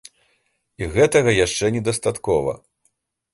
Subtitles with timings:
[0.83, 2.57] І гэтага яшчэ недастаткова!